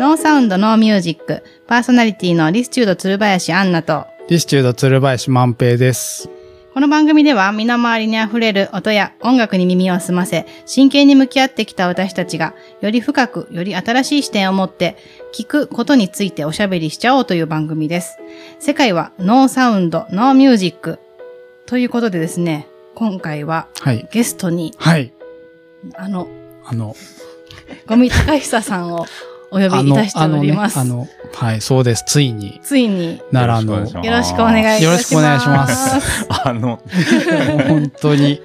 [0.00, 6.30] No Sound No Music、パーソナリティの Listude 鶴林アンナと、 Listude 鶴林万平です。
[6.72, 14.96] この番組では身の回りに溢れる音や音楽に耳を澄ませ、真剣に向き合ってきた私たちが、より深く、より新しい視点を持って、
[15.34, 18.16] 聞くことについておしゃべりしちゃおうという番組です。
[18.58, 20.98] 世界は No Sound、No Music。
[21.66, 24.08] ということでですね、今回ははい。
[24.10, 25.12] ゲストに、はい。
[25.94, 26.26] あの、
[26.64, 26.96] あの、
[27.86, 29.04] ゴミ高久さんを
[29.50, 30.78] お呼びいたしております。
[30.78, 32.04] あの、あのね、あのはい、そうです。
[32.06, 35.88] ついに、ついに、奈良の、よろしくお願いしますよろしくお願いします。
[35.94, 36.48] よろしくお願いします。
[36.48, 36.80] あの、
[37.68, 38.40] 本当に、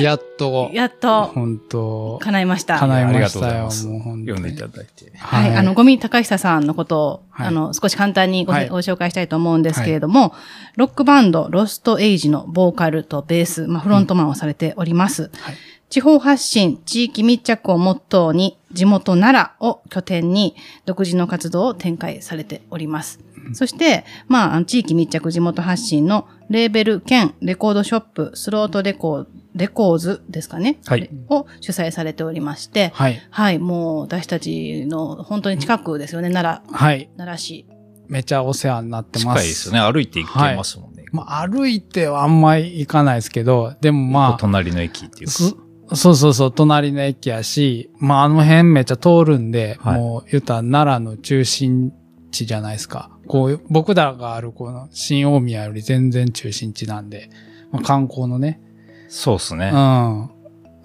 [0.00, 2.78] やっと、やっと、本当、叶いました。
[2.78, 3.42] 叶いありがましたよ。
[3.42, 3.86] とうございます。
[3.86, 5.12] もう本当に読んでいただいて。
[5.16, 10.34] はい、あの、ゴミ高久さんのことを、はいあの、少し簡単にご,、はいご紹介したいと思うんですけれども、
[10.76, 15.30] ロックバンド、ロストエイジのボーカルとベース、まあ、フロントマンをされております。
[15.40, 15.54] はい
[15.92, 23.20] 地方発信、地域密着をモットーに、地元奈良を拠点に、独自の活動を展開されております。
[23.52, 30.78] そして、まあ地域密着地元発信のレーベル兼レコードショップ、スロートレコーレコーズですかね。
[30.86, 33.20] はいを主催されておりまして、はい。
[33.28, 37.10] はい、もう私たちの本当に近くですよね、奈良、はい。
[37.18, 37.66] 奈良市。
[38.08, 39.44] めちゃお世話になって近ます。
[39.44, 39.80] いですよね。
[39.92, 41.04] 歩いて行けますもんね。
[41.12, 45.61] まあ、歩いてはあんまり行かないですけど、でもまあ、隣の駅っていうか。
[45.94, 51.92] そそうそうそう、隣の駅やし、まああの辺めっちゃ通るんで、はいもう言ったら奈良の中心
[52.30, 53.10] 地じゃないですか。
[53.26, 57.30] こう、僕らがあるこの新大宮より全然中心地なんで、
[57.70, 58.60] まあ、観光のね、
[59.08, 59.70] そうですね。
[59.72, 60.30] うん。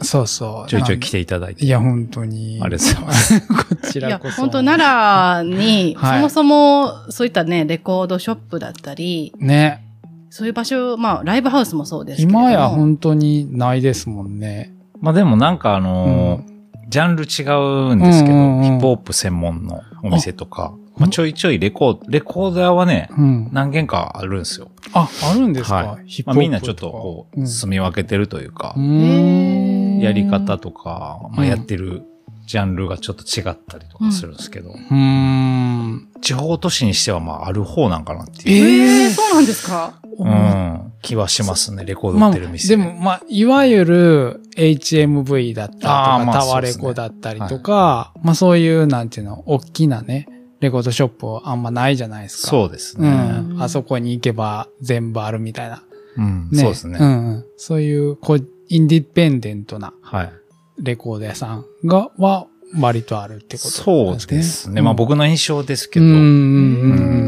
[0.01, 0.69] そうそう。
[0.69, 1.11] ちょいちょい来て。
[1.13, 1.65] ていただいて。
[1.65, 2.59] いや、本当に。
[2.61, 3.47] ありがとうございます。
[3.47, 4.41] こちいや、らこそ。
[4.41, 9.83] 本当奈良に、はいそもそもそういったね、レコードショップだったり、ね。
[10.29, 12.49] そういう場所、まあ、ライブハウスもそうですけれども。
[12.49, 14.76] 今や本当にないですもんね。
[15.01, 16.57] まあでもなんかあのー
[16.89, 17.43] ジャンル違
[17.91, 18.63] うんですけど、うんうんうん。
[18.63, 23.49] ヒップホップ専門のお店とか、まあちょいちょいレコード、レコーダーはね、うん。
[23.51, 24.69] 何軒かあるんですよ。
[24.93, 26.07] あ、あるんですか、はい。
[26.07, 27.47] ヒップホップまあみんなちょっとこう、うん。
[27.47, 29.99] 住み分けてるというかう、ーん。
[29.99, 31.47] やり方とか、まあうん。
[31.49, 32.03] やってる
[32.45, 36.07] ジャンルがちょっと違ったりとかするんですけど、うーん。
[36.21, 39.99] 地方都市にしてはまあある方なんかなってえいう、えそうなんですか？
[40.17, 42.69] うん、気はしますね、レコードまあ、売ってる店。
[42.69, 50.27] でも、まあ、いわゆる HMV だったりとか、タワレコだったりとか、まあそういう、なんていうの、大きなね、
[50.59, 52.47] レコードショップあんまないじゃないですか。
[52.47, 53.09] うそうですね。
[53.09, 53.61] ん。
[53.61, 55.83] あそこに行けば全部あるみたいな。
[56.17, 56.59] うん、ね。
[56.59, 56.97] そうですね。
[56.99, 57.45] うんうん。
[57.57, 60.33] そういう、こう、インディペンデントなはい。
[60.79, 62.47] レコード屋さんが、は、
[62.79, 64.79] 割とあるってことそうですね。
[64.79, 67.26] うんまあ僕の印象ですけど、うんうん。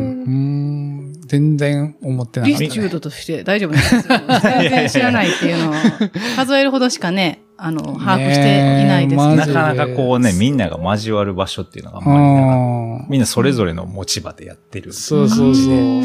[1.30, 2.66] 全然思ってなかった、ね。
[2.66, 5.78] リスチュードとして大丈夫ですか全然知らないっていうのは、
[6.36, 14.92] 数えるほどしかね、あの、把握していないですけなかなかこうね、みんなが交わる場所っていうのがあんまりなかったうんみんなそれぞれの持ち場でやってる。
[14.92, 15.74] そうそうそう。
[15.74, 16.04] うん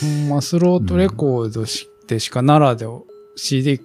[0.00, 3.04] ほんま、スロートレコードしでしか奈良で
[3.36, 3.80] CD、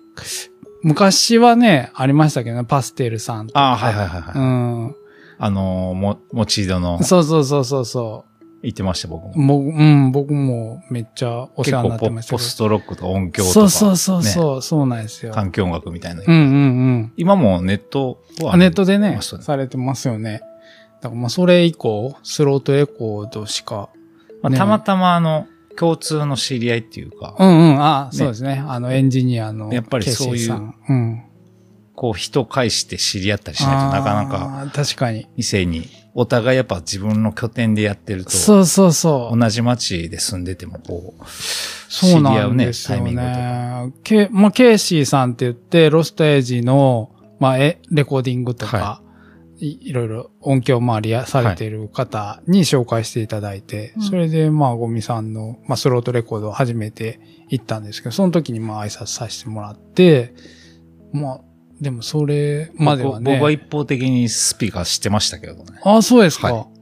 [0.82, 3.60] 昔はね、ありましたけどね、パステルさんとか。
[3.60, 4.34] ああ、はいはいはいはい。
[4.36, 4.96] うん。
[5.38, 8.26] あのー、も、もちどの、そうそうそうそうそ
[8.63, 9.38] 言ってました僕う。
[9.38, 9.62] も。
[9.62, 12.31] 僕、うん、僕もめっちゃお世結話になってました。
[12.31, 13.53] ポストロックとか音響とか。
[13.53, 15.34] そうそうそうねそう、そうなんですよ。
[15.34, 16.22] 環境音楽みたいな。
[16.22, 16.44] うんうんう
[17.00, 17.13] ん。
[17.18, 20.41] 今もネットはあネットでね、されてますよね。
[21.02, 23.90] だからまあそれ以降、スロートレコードしか。
[23.94, 25.46] ねまあたまたまあの、
[25.78, 28.63] 共通の知り合いっていうか、うんうん、あ、ねそうですね。
[28.66, 29.73] あのエンジニアの。
[29.73, 31.23] やっぱりそういううん。
[31.96, 34.72] こう人介して知り合ったりしないとなかなか。
[34.73, 35.28] 確かに。
[35.35, 39.38] 店に、お互いやっぱ自分の拠点でやってると、そうそうそう。
[39.38, 43.31] 同じ町で住んでてもこう、そうなんですよ知り合うね
[44.03, 49.03] タイミングまあ、ケイシーさんって言って、ロストエイジの、まあ、え、レコーディングとか、、はい。
[49.90, 54.02] いろいろ音響周りやされている方に紹介していただいて、うん。
[54.03, 57.19] それで、まあ、ゴミさんの、まあ、スロートレコードを初めて
[57.50, 60.34] 行ったんですけど、その時にまあ、挨拶させてもらって、
[61.14, 61.41] まあ、
[61.81, 63.34] でもそれまではね。
[63.34, 65.79] 僕は一方的にスピーカー知ってましたけどね。
[65.84, 66.53] あ、そうですか。
[66.53, 66.73] はい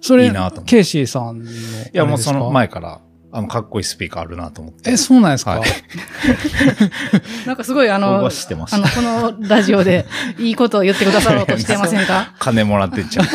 [0.00, 1.50] それ、いいなと思ってケイシーさんの。
[1.50, 1.56] いい
[1.92, 2.50] や、もうその。
[2.50, 3.00] 前から、
[3.32, 4.92] あの、かっこいいスピーカーあるなと思って。
[4.92, 5.68] え、そうなんですか、はい
[7.46, 9.02] なんかすごいあの、僕は知ってましたあの、こ
[9.32, 10.06] のラジオで
[10.38, 12.32] いいことを言ってくださろうとしてませんか？
[12.40, 13.26] 金もらってんじゃん。
[13.26, 13.28] い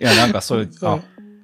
[0.00, 0.98] や、なんかそういう、あ、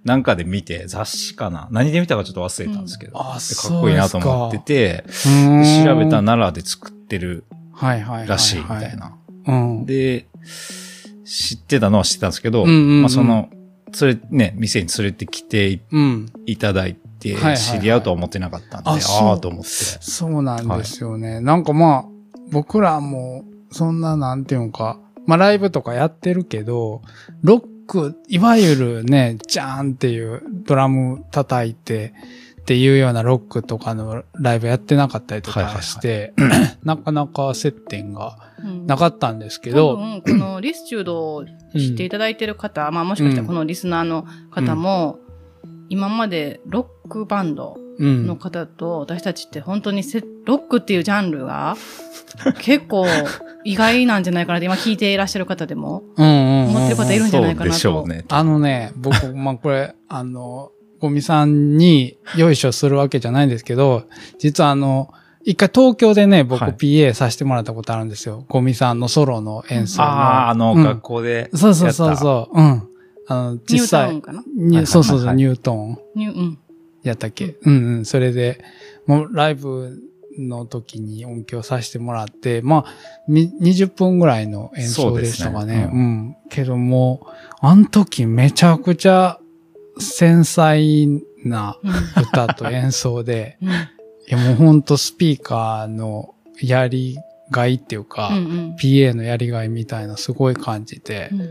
[0.05, 3.19] なんかで見て、雑誌かな何で見たかちょっと忘れたんですけど。
[3.19, 8.29] うんあでかっこいいなと思ってて、調べたら奈良で作ってるはいはいはいはい。
[8.29, 9.17] らしいみたいな。
[9.47, 9.87] うん。
[9.87, 10.27] で、
[11.25, 13.49] 知ってたのは知ってたんですけど、まあその、
[13.93, 16.27] それね、店に連れてきていうん。
[16.47, 19.69] いただいてはいはいはい、知り合うとは思ってなかったんで、ああと思って。
[19.69, 21.41] そうなんですよね。
[21.41, 22.05] なんかまあ、
[22.51, 27.01] 僕らも、そんななんていうのか、まあライブとかやってるけど、
[27.43, 32.15] ロック、いわゆるね、ジャーンっていうドラム叩いて
[32.61, 36.33] っていうようなロックとかのライブやってなかったりとかして、
[36.83, 38.87] なかなか接点がうん。
[38.87, 41.45] なかったんですけ多ど、分、このリスチュードを
[41.77, 45.19] 知っていただいてる方、まあもしかしたらこのリスナーの方も、
[45.91, 51.77] 今までロックバンドうんの方と私たちって本当にせロックっていうジャンルが
[52.61, 53.07] 結構
[53.65, 57.73] 意外なんじゃないかなって今聞いていらっしゃる方でもうんうんうん思ってる方いるんじゃそうないかなと。
[57.75, 58.25] でしょうね。
[58.29, 60.71] あのね、僕、まあ、これ、あの、
[61.01, 64.05] ゴミさんによいしょするわけじゃないんですけど、
[64.39, 65.11] 実はあの、
[65.45, 68.45] 一回東京でね、僕はい PA させてもらったことあるんですよ。
[68.49, 70.09] ゴミさんのソロの演奏の。
[70.09, 71.51] ああ、あの、うん学校で。
[71.55, 72.59] そうそうそうそう。
[72.59, 72.83] うん。
[73.29, 74.43] あの、ニュート実際ーン、かな
[74.87, 76.59] そうそうそう、はいニュートーンニュー、うん。
[77.05, 78.05] やったっけ、うんうん。
[78.05, 78.65] それで、
[79.07, 80.01] もうライブ
[80.39, 82.95] の時に音響させてもらって、まあ、
[83.29, 85.59] み20分ぐらいの演奏でしたかね。
[85.61, 85.97] そうですねう。
[85.97, 87.27] うんけども、
[87.61, 89.39] あの時めちゃくちゃ
[89.99, 93.69] 繊細なうん歌と演奏で、うん
[94.27, 97.19] いやもうほんとスピーカーのやり
[97.51, 98.77] がいっていうか、うんうん。
[98.81, 101.49] PA のやりがいみたいなすごい感じてう、ん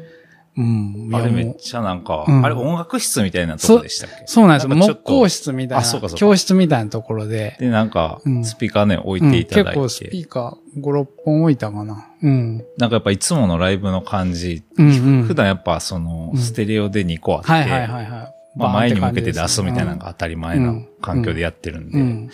[0.55, 1.09] うん。
[1.13, 4.23] あれめっちゃなんか、うんあれ音楽室みたいなとこでしたっけ？
[4.27, 4.75] そうなんですよ。
[4.75, 12.07] 木工室みたいな、あそうかそうか教室みたいなところで、で、なんかう、んスピーカーね、置うんいていただいて、結構スピーカー5、6本置いたかな。
[12.21, 12.57] うん。
[12.77, 14.91] なんかやっぱいつものライブの感じ、うんう
[15.21, 15.23] ん。
[15.23, 18.33] 普段やっぱその、うんステレオで2個あって、はいはいはいはい。
[18.55, 21.89] まあ前に向けて出すみたいなの感が当たり前な環境でやってるん
[22.27, 22.33] で。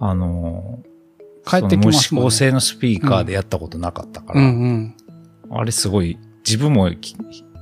[0.00, 2.24] あのー、帰ってきますその無。
[2.26, 4.94] 指向性のスピーカーでやったことなかったから、うんうん。
[5.50, 6.16] あれすごい、
[6.48, 7.16] 自分もき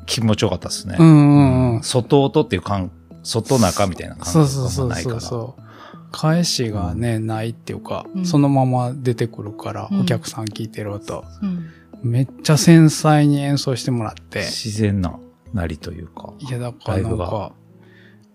[0.07, 0.97] 気持ちよかったですね。
[0.99, 1.83] うんうんうん。
[1.83, 2.93] 外音っていう感、
[3.23, 5.21] 外中みたいな感そう覚そうそうがないから。
[5.21, 5.63] そうそう。
[6.13, 11.25] 返しがね、ないっていうか、うんそのまま出てくるから、うんお客さん聞いてる音。
[11.43, 11.71] うん
[12.03, 14.41] めっちゃ繊細に演奏してもらって。
[14.41, 15.19] 自然な
[15.55, 17.53] なりというか、いや、だからなんライか、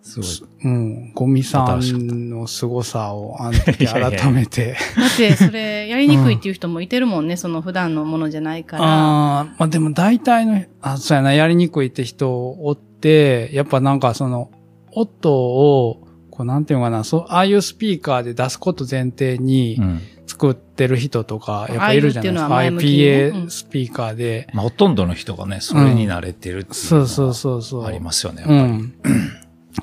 [0.02, 0.50] すごい。
[0.64, 4.76] うん、ゴミさんの凄さをあの時 いやいや改めて。
[4.98, 8.84] だって、それ、やりにくいっていう人もいてるもんね、その普段のものじゃないから。
[8.84, 14.50] ああ、まあでも大体の、あ、そうやな、やりにくいって人おって、やっぱなんかその、
[14.92, 20.02] 音を、こうなんていうのかな、そう、ああいうスピーカーで出すこと前提にうん。
[20.28, 22.56] 作ってる人とか、やっぱいるじゃないですか。
[22.56, 24.48] ああいう PA スピーカーで。
[24.54, 27.82] まあ、ほとんどの人がね、それに慣れてるっていうそうそうのそうそう。
[27.82, 28.72] がありますよね、やっうぱり。
[28.72, 28.94] ん。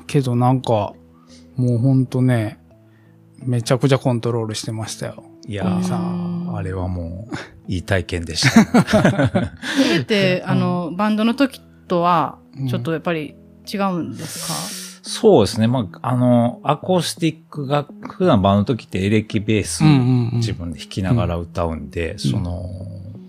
[0.07, 0.93] けどなんか、
[1.55, 2.59] もうほんとね、
[3.43, 5.23] めちゃくちゃコントロールしてましたよ。
[5.47, 5.81] いやうん。
[5.81, 7.35] ー、あれはもう、
[7.67, 8.63] いい体験でした。
[8.93, 13.35] それって、あの、バンドの時とはうん、ちょっとやっぱり
[13.71, 14.53] 違うんですか、
[15.01, 15.67] そうですね。
[15.67, 20.37] まあ、あの、アコースティックが、普段バンドの時ってエレキベース、うんうんうん。
[20.37, 22.65] 自分で弾きながら歌うんで、その、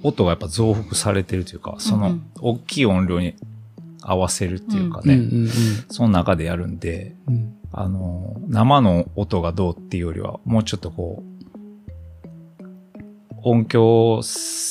[0.03, 3.35] 音がやっぱ増幅されてるというか、そのうんうん、大きい音量に
[4.03, 5.49] 合わせるっていうかね、うんうん
[5.91, 7.57] その中でやるんで、うんうん。
[7.73, 11.31] あの、生の音がどうっていうよりは、もうちょっとこう、
[13.43, 14.21] 音響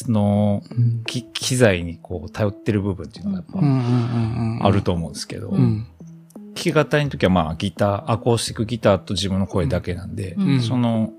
[0.08, 4.66] のうん機機材にこう頼ってる部分っていうのがやっぱうんうんうんうん。
[4.66, 5.88] あると思うんですけど、うん。
[6.36, 11.12] 弾き語りの時はまあギター、アコースティックギターと自分の声だけなんで、うんその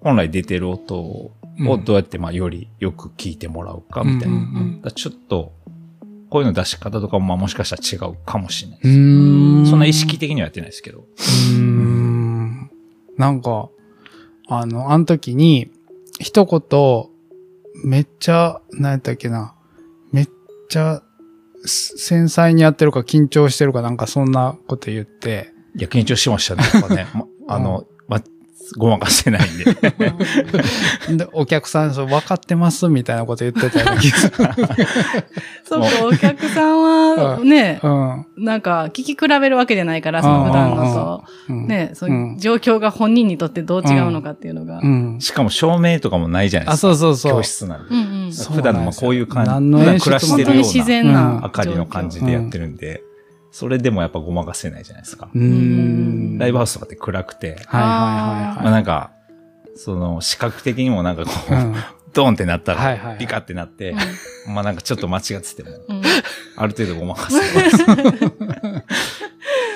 [0.00, 4.90] 本来出てる音をうんどうやってまあよりよく聞いてもらうかみたいな。
[4.90, 5.52] ちょっと、
[6.30, 8.80] こういうの出し方とかもまあもしかしたら違うかもしれない。
[8.82, 9.66] うーん。
[9.66, 11.00] そんな意識的にはやってないですけど。
[11.00, 12.70] うーん。
[13.16, 13.68] なんか、
[14.48, 15.70] あの、あの時に、
[16.18, 17.04] 一言、
[17.84, 19.54] めっちゃ、何やったっけな、
[20.12, 20.28] めっ
[20.68, 21.02] ちゃ、
[21.64, 26.62] す繊細にやってるか緊張してるかなんかそんなこと言って、いや、緊張しましたね。
[26.72, 27.06] やっぱね。
[27.14, 28.22] まあの、ま、
[28.76, 29.64] ごまかせないんで。
[31.16, 34.32] で、お客さん、そう、分かってますみたいなこと言ってたような気がする。
[35.64, 38.44] そうか、お客さんはね、うん。
[38.44, 41.66] なんか聞き比べるわけじゃないから、その普段のと、うん。
[41.66, 44.80] ね、そういううん状況が本人にとってどう違うのかっていうのが。
[44.82, 45.18] うん。
[45.20, 46.88] しかも照明とかもないじゃないであ、すか。
[46.88, 47.32] そうそうそう。
[47.32, 47.94] 教室なんで。
[47.94, 48.32] うんうん。
[48.32, 49.50] そう普段のまあこういう感じ。
[49.50, 53.02] 何の暮らしてるよう本当に自然な明かりの感じでやってるんで、
[53.56, 55.30] それでもやっぱごまかせないじゃないですか。
[55.32, 59.12] ライブハウスとかって暗くて、はいはいまあなんか、
[59.76, 61.72] その視覚的にもなんかこう、はいはい。
[61.72, 61.82] うん。
[62.12, 63.94] ドーンってなったはいはいら、ピカってなって、
[64.46, 66.02] うまあなんかちょっと間違ってても、うん
[66.58, 67.78] ある程度ごまかせます。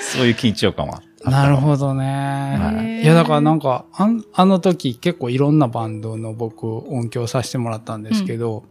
[0.15, 2.99] そういう緊張感はなるほどへね。
[3.01, 8.63] ーいや、だからなんか、あんあの時結構いろんなバンドの僕音響させてもらったんですけど、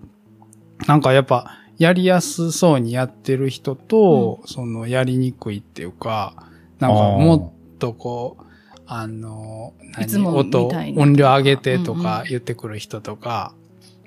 [0.87, 6.35] なんかやっぱ、やりやすそうにやってる人と、その、やりにくいっていうか、
[6.79, 8.45] なんかもっとこう、
[8.87, 13.55] あの、何音、音量上げてとうんか言ってくる人とか、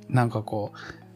[0.08, 0.72] なんかこ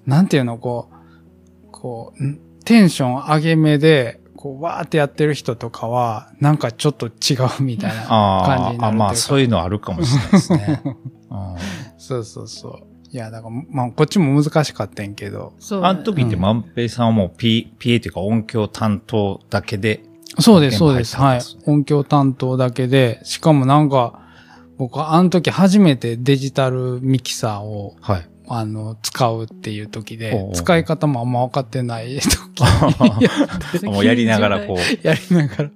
[0.08, 10.82] う、なんていうの、こう、こう、んテンション上げ目で、こう、わーってやってる人とかは、なんかちょっと違うみたいなあ感じになるーあ、まあそういうのあるかもしれないですね。
[11.30, 11.56] うん。
[12.00, 12.97] そうそうそう。
[13.18, 15.54] いや、だから、まあ、こっちも難しかったんけど。
[15.58, 15.84] そう。
[15.84, 20.04] あの時ってうん万平さんはもう P、PA っていうか音響担当だけで、
[20.38, 21.18] そうです、そうです。
[21.18, 24.22] はい音響担当だけで、しかもなんか、
[24.78, 28.30] 僕はあの時初めてデジタルミキサーを、はい。
[28.50, 34.78] あの、使うっていう時でう、使い方もあんま分かってない時 もうやりながらこう。
[35.06, 35.70] やりながら、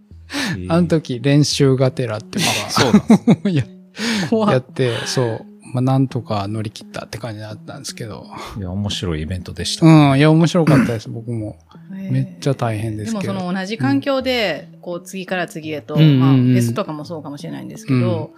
[0.70, 4.36] あの時練習がてらっていうそうなんです。
[4.52, 8.26] やって、そう、まあ、なんとか乗り切ったって感じだったんですけど。
[8.58, 9.86] いや、面白いイベントでした。
[9.86, 11.58] うん、いや、面白かったです、僕も。
[11.90, 13.22] めっちゃ大変ですけど。
[13.22, 18.32] でもその同じ環境で、こう次から次へと、うんうんうんまあ、フェスとかもそうかもしれないんですけど、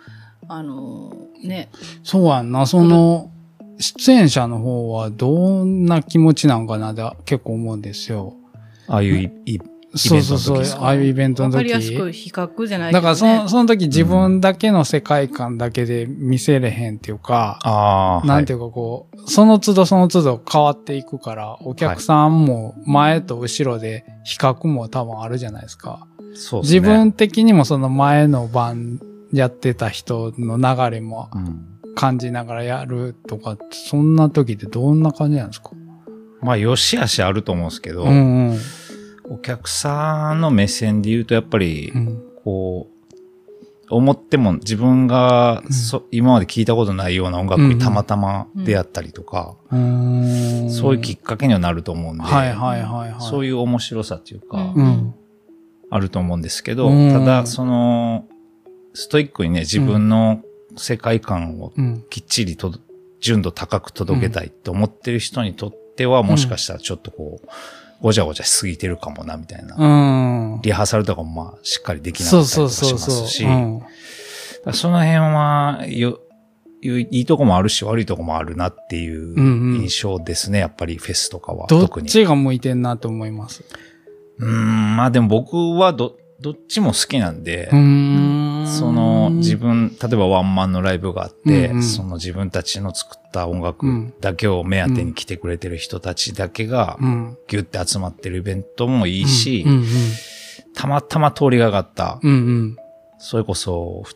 [0.47, 1.13] あの、
[1.43, 1.69] ね、
[2.03, 3.31] そうやんな、その、
[3.79, 8.35] 出演者の方はどんな気持ちなんかなって結構思うんですよ。
[8.87, 9.59] ああいういい、
[9.95, 11.97] そうそうそうイベントの時です、かああいうイベントのわかりやす時。
[11.97, 13.01] く比較じゃないけど、ね。
[13.01, 25.89] だからその、その時自分だけの世界観だけで見せれへんっていうか、ああ、なんていうかこう、その都度その都度変わっていくから、お客さんも前と後ろで比較も多分あるじゃないですか。
[25.91, 26.79] はい、そうですね。
[26.79, 28.99] 自分的にもその前の晩
[29.31, 31.69] やってた人の流れもうん。
[31.95, 35.69] 感じながらやるとか、そんな時ってどんな感じなんですか？
[36.41, 38.59] まあ、よしあしあると思うんですけど、うんうん。
[39.25, 42.23] お客さんの目線で言うと、やっぱりう、ん。
[42.43, 42.93] こう、
[43.89, 45.73] 思っても自分が、うん。
[45.73, 50.69] そ今まで聞いたことないような音楽にたまたま出会ったりとか、うーん。
[50.71, 53.21] そういうきっかけにはなると思うんで、はいはいはいはい。
[53.21, 54.85] そういう面白さっていうか、うん。
[54.85, 55.15] うん。
[55.89, 57.11] あると思うんですけど、うん。
[57.11, 58.25] ただ、その、
[58.93, 60.41] ストイックにね、自分の
[60.75, 62.03] 世界観をうん。
[62.09, 62.73] きっちりと、
[63.21, 67.47] 純度高く届けたいって思ってる人にとっては、もしかしたらちょっとこう、
[68.03, 69.75] ごちゃごちゃしすぎてるかもな、みたいな。
[69.77, 70.61] うん。
[70.61, 73.27] リハーサルとかもまあ、しっかりできなかそうったりとかそうそうそう。
[73.27, 73.87] しま
[74.63, 76.19] すし、その辺は、よ、
[76.81, 81.67] いういいとこもあるし、悪いとこもあるなっていううんうん印象ですね、やっぱりフェスとかは。
[81.67, 82.07] ど特に。
[82.07, 83.63] っちが向いてんなと思います？
[84.37, 88.32] うーん、まあでも僕はど、どっちも好きなんで、うーん。
[88.67, 97.37] その自分、例えばワンマンのライブがあって、うんうんその自分たちの作った音う楽んだけを目当てに来てくれてる人たちだけがうん。
[97.47, 99.83] ギュッて集まってるイベントもいいし、うんうん
[100.75, 102.31] たまたま通りがかった、うん。
[102.31, 102.77] うん
[103.19, 104.15] それこそ、ふ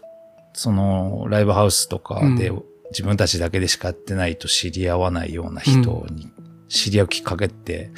[0.53, 6.31] そのライブハウスとかでう自分たちだけでしかやってないと知り合わないような人に
[6.67, 7.91] 知り合うきっかけって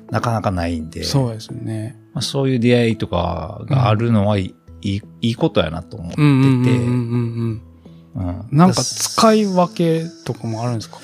[0.00, 0.06] うん。
[0.10, 1.96] なかなかないんで、そうですね。
[2.14, 4.54] まあ、そういう出会いとかがあるのはいい,、い
[4.86, 7.62] いいことやなと思ってて、うんうんうんうん
[8.14, 8.56] うんうん。
[8.56, 10.98] なんか使い分けとかもあるんですか？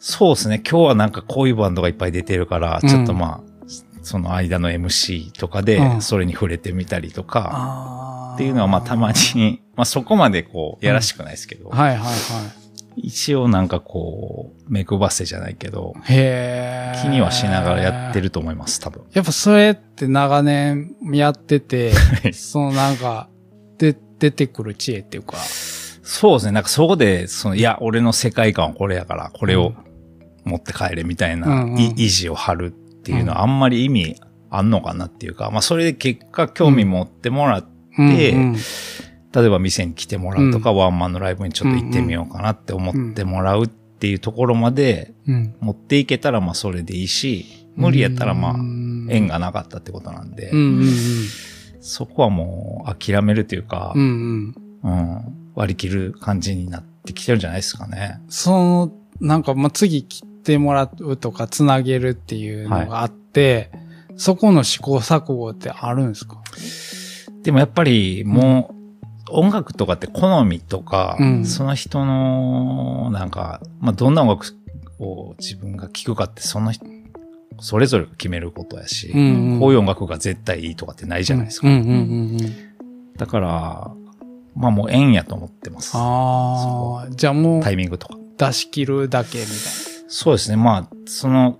[0.00, 0.62] そうですね。
[0.64, 2.88] 今日はなんかこういうバンドがいっぱい出てるから、うん。
[2.88, 3.66] ちょっとまあ、
[4.02, 6.00] その間の MC とかでう、ん。
[6.00, 12.06] それに触れてみたりとか、あっていうのはまあたまに、まあそこまでこう、やらしくないですけど、はいはいは
[12.96, 16.12] 一応なんかこう、目配せじゃないけど、い。
[16.12, 16.98] へえ。
[17.02, 19.04] 気にはしながらやってると思います、多分。
[19.12, 21.92] やっぱそれって長年やってて、
[22.32, 23.28] そのなんか、
[23.78, 25.36] で、出てくる知恵っていうか。
[25.36, 26.52] そうですね。
[26.52, 29.74] なんかそこで、その、いや、俺の世界観はこれやから、これを
[30.44, 34.16] 持って帰れみたいな、うんう意地を張るっていうのはあんまり意味
[34.50, 38.56] あんのかなっていうか、まあそれで結果興味持ってもらって、でうんうん
[39.34, 50.86] 例えば店に来てもらうとか、ワンマンのライブにちょっと行ってみようかなって思ってもらうっていうところまでうん持っていけたらまあそれでいいし、無理やったらまあうん縁がなかったってことなんで、うんうん
[51.80, 54.02] そこはもう諦めるというかうん。
[54.02, 54.98] う、んうん。
[54.98, 58.20] うん割り切る感じになってきてるんじゃないですかね。
[58.28, 63.70] その、なんか、まあ、次切ってもらうとか、つなげるっていうのがあって、
[64.18, 66.42] そこの試行錯誤ってあるんですか？
[67.42, 68.75] でもやっぱりもう、
[69.30, 74.54] 音楽とかって好みとか、うんその人の、なんか、まあ、どんな音楽
[74.98, 76.86] を自分が聴くかって、その人、
[77.60, 81.68] それぞれが決めることやし、んこういう音楽が絶対いいとかってないじゃないですか。
[81.68, 81.94] うんうんうんう
[82.34, 83.16] ん。
[83.16, 83.90] だから、
[84.54, 85.92] まあもう縁やと思ってます。
[85.94, 88.16] ああ、じゃあもうタイミングとか。
[88.38, 89.54] 出し切るだけみたい
[90.08, 90.56] そうですね。
[90.56, 91.58] まあ、その、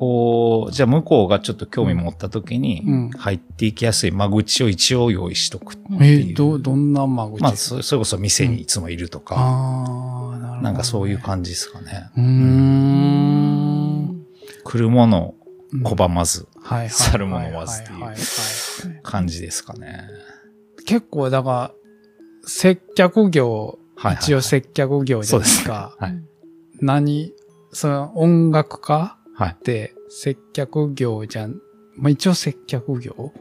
[0.00, 5.98] こう、じゃあ向こうがちょっと興味持った時にうん、入っていきやすい間口を一応用意しとくっていう。
[5.98, 6.06] な。
[6.06, 7.42] えーど、どんな間口？
[7.42, 10.62] まあ、そそれこそ店にいつもいるとか、ああ、なるほどね。
[10.62, 12.08] なんかそういう感じですかね。
[12.16, 14.24] うーん。
[14.64, 15.34] 来るものを
[15.84, 16.90] 拒まずはいはい。
[16.90, 18.20] 去る者はずっていうはいはいはい
[19.02, 20.08] 感じですかね。
[20.86, 21.74] 結構、だから、
[22.46, 25.94] 接客業、はいはい一応接客業じゃないですか。
[25.98, 26.18] はい。
[26.80, 27.34] 何、
[27.70, 29.18] その音楽家？
[29.44, 29.56] はい。
[29.64, 31.56] て、接客業じゃん、
[31.96, 33.32] まあ一応接客業？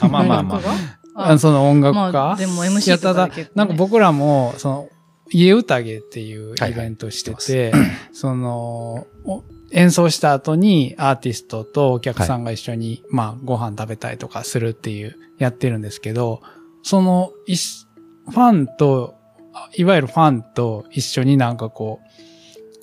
[0.00, 0.58] あまあまあまあ。
[0.58, 0.62] 音。
[0.62, 0.72] 楽が
[1.14, 3.64] あその音楽ま家あでも MC いや、ただとかで結構ね。
[3.64, 4.88] なんか僕らも、その、
[5.30, 6.70] 家宴っていうはい。
[6.70, 7.72] イベントしてて、
[8.12, 16.40] その、お演奏した後にアーティストとお客さんが一緒に、まあご飯食べたりとかするっていう、やってるんですけど、
[16.82, 17.86] その、いし
[18.28, 19.16] ファンと、
[19.54, 22.11] あいわゆるファンと一緒になんかこう、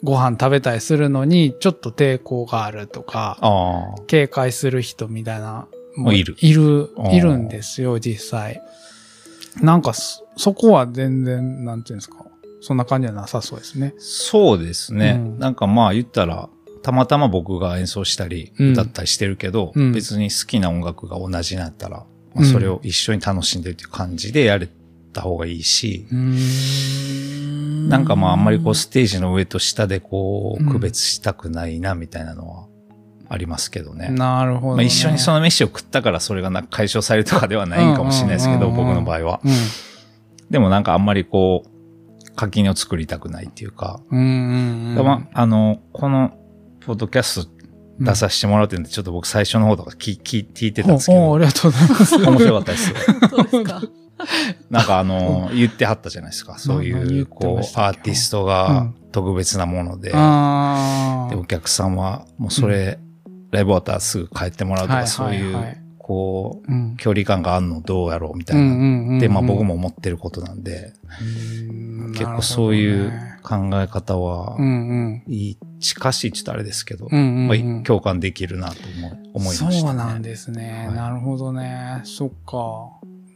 [0.04, 3.38] ご飯食べたりするのにちょっと抵抗があるとか。
[4.08, 8.62] 警戒する人みたいな、もういるいるいるんですよ、実際。
[9.62, 12.26] なんかそ、そこは全然、なんていうんですか。
[12.62, 13.94] そんな感じはなさそうですね。
[13.98, 15.18] そうですね。
[15.18, 16.50] うんなんかまあ言ったら、
[16.82, 22.06] たまたま僕が演奏したり、うん歌ったりしてるけど、うん別に好きな音楽が同じになったら、ま
[22.38, 24.70] あうんそれを一緒に楽しんでるっていう感じでやれ
[25.10, 32.68] た方がいいし、んなんかまああんまりこうステージの上と下でこうんう区別したくないなみたいなのは
[33.30, 34.10] ありますけどね。
[34.10, 34.78] なるほど、ね。
[34.78, 39.42] まあ一緒にその飯を食ったからそれがなんか解消されるとかではないかもしれないですけど、うんうんうんうん僕の場合は。
[39.44, 39.52] うん。
[40.50, 41.70] でもなんかあんまりこう、
[42.36, 45.06] 垣根を作りたくないっていうか、うんうんうん。
[45.06, 46.32] まあ、あの、この、
[46.86, 47.52] ポッドキャスト
[48.00, 52.16] 出させてもらうっていうんで、ちょっと僕最初の方とか聞聞聞いてたんですけど、おおありがとうございます。
[52.16, 52.96] 面白かったですよ。
[53.30, 53.82] そうですか。
[54.70, 56.58] なんかあの、言ってはったじゃないですか。
[56.58, 63.00] そう何いう、こう、アーティストうがん特別なもので、あで、お客さんはもうそれ、
[63.52, 66.96] ライブ終わったらすぐ帰ってもらうとか、はいそうい、うこう、うん。
[66.98, 69.20] 距離感があんのどうやろうみたいうんな。
[69.20, 73.12] で、まあ僕も思ってることなんで、うん結構そういう
[73.44, 74.58] 考え方は。
[75.28, 78.76] いい、近しいって言ったらあれですけど、まあ、共感できるなと
[79.34, 79.80] 思いました、ね。
[79.80, 80.86] そうなんですね。
[80.88, 82.02] はいなるほどね。
[82.04, 82.90] そっか。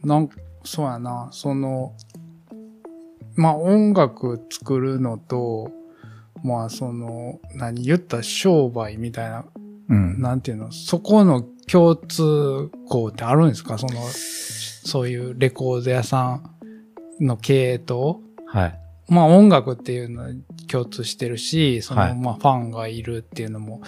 [0.04, 0.28] なん
[0.64, 1.28] そうやな。
[1.32, 1.92] その、
[3.36, 5.70] まあ音楽作るのと、
[6.42, 9.44] まあその、何言った商売みたいな、
[9.88, 10.20] うん。
[10.20, 13.78] なんていうの、そこの共通項ってあるんですか？
[13.78, 16.40] その、そういうレコード屋さ
[17.20, 18.80] んの経営と、はい。
[19.08, 20.28] まあ音楽っていうのは
[20.68, 23.82] 共通してるし、その、はいまあファンがいるっていうのも、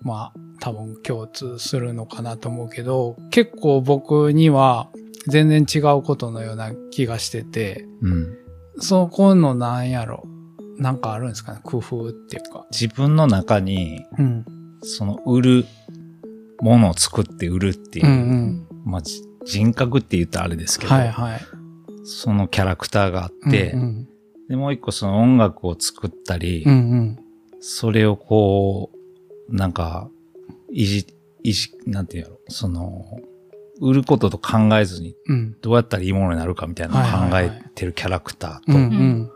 [0.00, 4.88] まあ多分共通するのかなと思うけど、結構僕には
[5.28, 8.38] 全然違うことのような気がしてて、うん。
[8.78, 10.24] そこのなんやろ、
[10.78, 12.66] なんかあるんですかね工夫っていうか。
[12.70, 14.44] 自分の中に、うん。
[14.82, 15.64] その売る
[16.60, 18.66] ものを作って売るっていう、うんうん。
[18.84, 21.40] まあ、じ人格って言ったらあれですけど、はいはい。
[22.04, 24.08] そのキャラクターがあって、うん
[24.48, 26.72] で、もう一個その音楽を作ったり、うん。
[26.72, 27.18] うん
[27.68, 28.90] それをこ
[29.48, 30.08] う、なんか、
[30.70, 31.06] いじ、
[31.42, 33.04] いじ、なんていうの、その、
[33.80, 35.36] 売ることと考えずに、うん。
[35.36, 35.56] うん。
[35.60, 39.30] どうやったらいいものになるかみたいなのを考えてるキャラクターと、うんうん。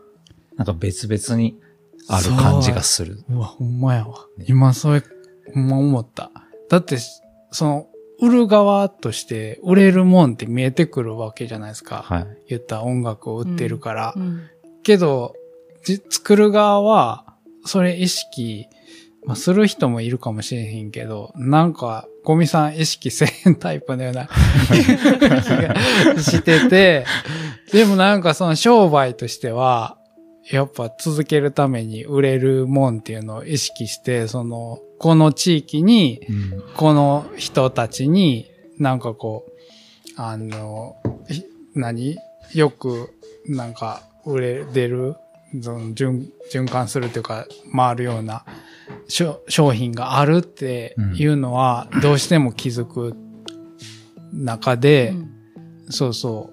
[0.57, 1.59] なんか別々に
[2.09, 3.24] ある感じがする。
[3.29, 4.26] うわ、ほんまやわ。
[4.46, 5.03] 今それ、
[5.55, 6.31] ほんま思った。
[6.68, 6.98] だって、
[7.50, 7.87] その、
[8.20, 12.03] 売る側として売れるもんって見えてくるわけじゃないですか。
[12.05, 12.26] はい。
[12.50, 14.14] 言った音楽を売ってるから。
[14.16, 14.42] うん
[14.83, 15.35] けど、
[15.85, 18.66] じ作る側は、それ意識、
[19.26, 24.28] まあ、する人もいるかもしれへんけど、なんか、ゴミさん意識せんタイプのような
[24.68, 27.04] 気がしてて、
[27.72, 29.98] でもなんかその商売としては、
[30.50, 36.62] やっぱ続けるために売れるもんっていうのを意識して、その、この地域に、うん。
[36.76, 39.50] この人たちに、なんかこう、
[40.16, 40.96] あの、
[41.28, 42.16] ひ何？
[42.52, 43.11] よく、
[43.46, 45.14] なんか、売れ、出る、
[45.63, 48.45] その循、循環するというか、回るような、
[49.09, 53.17] 商品があるっていうのは、どうしても気づく
[54.33, 55.31] 中で、うん。
[55.91, 56.53] そうそ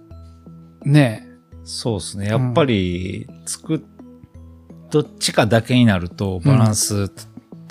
[0.83, 1.27] う、ね。
[1.63, 2.27] そうですね。
[2.27, 3.81] やっぱり、作っ、
[4.89, 7.11] どっちかだけになると、バランス、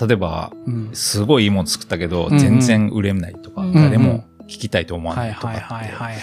[0.00, 0.90] 例えば、え、うん。
[0.92, 2.38] すごいいいもの作ったけど、うんうん。
[2.38, 6.20] 全然売れないとか、うん誰も聞きたいと思わはないいとかはいはいってはいはい。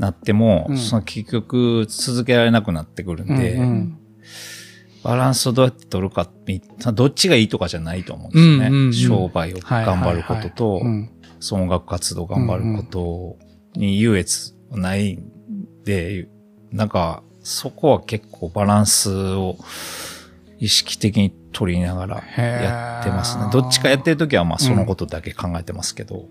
[0.00, 0.78] なっても、うん。
[0.78, 3.98] その結局続けられなくなってくるんで、うんうん
[5.06, 6.28] バランスをどうやって取るか
[6.92, 8.66] どっちがいいとかじゃないと思うんですよね。
[8.66, 15.30] うんうんうん商売を頑張ることと、はいはいはいうんその音楽活動を頑張ることに優越ないん
[15.84, 16.28] で、
[16.72, 19.58] なんか、そこは結構バランスを
[20.58, 23.44] 意識的に取りながらやってますね。
[23.52, 26.24] どっちかやってるときはまあそのことだけ考えてますけど。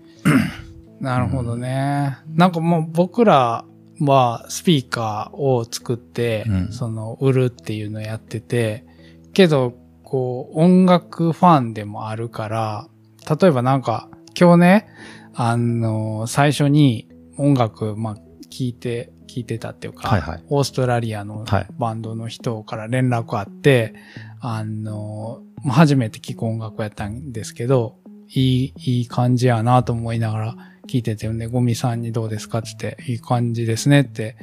[1.00, 2.18] なるほどね。
[2.34, 3.64] なんかもう僕ら
[4.00, 8.84] はスピーカーを作って、うんその売るっていうのをやってて、
[9.32, 12.88] けど、こう音楽ファンでもあるから、
[13.28, 14.88] 例えばなんか今日ね、
[15.34, 18.16] あの、最初に音楽、まあ、
[18.50, 20.44] 聞いて聞いてたっていうか、はいはい。
[20.48, 23.94] オーストラリアのはいバンドの人から連絡あって、
[24.40, 34.36] あの、まあ初めて聴く音楽やったんですけど、いい、いい感じやなと思いながら聞いてて、ね、ゴミさんにどうですかって言って、いい感じですねって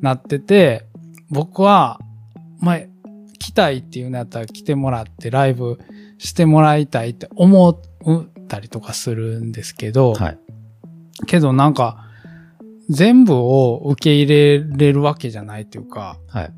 [0.00, 0.86] なってて、
[1.30, 2.00] 僕は、
[2.60, 2.80] まあ、
[3.38, 5.78] 来たいっていうのやったら来てもらってライブ
[6.18, 7.76] してもらいたいって思っ
[8.48, 10.38] たりとかするんですけど、はい。
[11.26, 12.06] けどなんか、
[12.90, 16.52] 全部を受け入れれるわけじゃないっていうか、はい。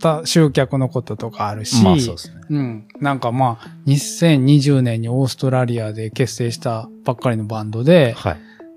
[0.00, 2.40] た集客のこととかあるし、まあそうですね。
[2.48, 2.88] うん。
[3.00, 8.36] なんかまあ、2020年にオーストラリアで結成したばっかりのバンドで、はい。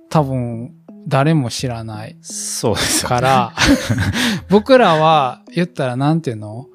[0.09, 0.73] 多分
[1.07, 3.05] 誰も知らないそうです。
[3.05, 3.53] から、
[4.49, 6.67] 僕らは言ったらなんていうの？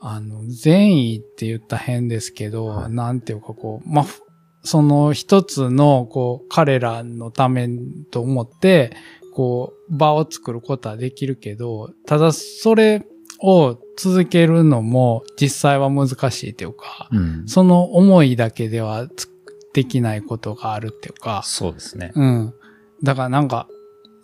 [0.00, 4.22] あの、善意って言ったら変ですけど、はいなんていうかこう、まあ、ふ
[4.62, 7.68] その一つの、こう、彼らのため
[8.10, 8.92] と思って、
[9.34, 13.06] こう、場を作ることはできるけど、ただそれ
[13.40, 17.44] を続けるのも実際は難しいというか、うん。
[17.46, 19.28] その思いだけではつ
[19.74, 22.12] できないことがあるっていうか、そうですね。
[22.14, 22.54] うん。
[23.02, 23.68] だからなんか、